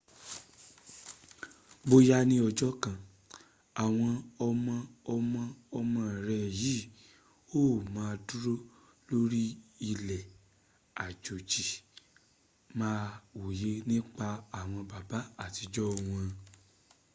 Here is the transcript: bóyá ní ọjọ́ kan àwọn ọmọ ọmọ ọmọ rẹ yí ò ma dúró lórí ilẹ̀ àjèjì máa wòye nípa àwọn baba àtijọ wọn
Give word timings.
bóyá 1.89 2.17
ní 2.29 2.35
ọjọ́ 2.47 2.69
kan 2.83 2.97
àwọn 3.83 4.11
ọmọ 4.47 4.75
ọmọ 5.13 5.41
ọmọ 5.77 6.01
rẹ 6.27 6.39
yí 6.61 6.75
ò 7.57 7.59
ma 7.93 8.05
dúró 8.27 8.53
lórí 9.09 9.43
ilẹ̀ 9.89 10.21
àjèjì 11.05 11.63
máa 12.79 13.03
wòye 13.41 13.71
nípa 13.89 14.27
àwọn 14.59 14.81
baba 14.91 15.19
àtijọ 15.43 15.83
wọn 16.07 16.25